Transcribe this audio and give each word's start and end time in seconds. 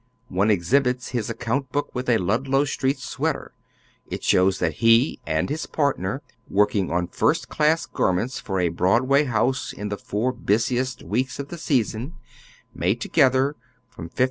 One 0.29 0.49
exhibits 0.49 1.09
his 1.09 1.29
account 1.29 1.71
book 1.71 1.93
with 1.93 2.09
a 2.09 2.17
Lndlow 2.17 2.65
Street 2.67 2.97
sweater. 2.97 3.53
It 4.07 4.23
shows 4.23 4.57
that 4.57 4.77
he 4.81 5.19
and 5.27 5.47
his 5.47 5.67
partner, 5.67 6.23
working 6.49 6.89
on 6.89 7.07
first 7.07 7.49
class 7.49 7.85
gar 7.85 8.11
ments 8.11 8.39
for 8.39 8.59
a 8.59 8.69
Broadway 8.69 9.25
house 9.25 9.71
in 9.71 9.89
the 9.89 9.99
four 9.99 10.31
busiest 10.31 11.03
weeks 11.03 11.37
of 11.37 11.49
the 11.49 11.57
season, 11.59 12.15
made 12.73 12.99
together 12.99 13.55
from 13.89 14.09
$15. 14.09 14.13